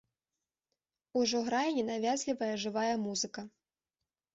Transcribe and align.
Ужо 1.21 1.43
грае 1.51 1.67
ненавязлівая 1.77 2.51
жывая 2.67 2.93
музыка. 3.07 3.41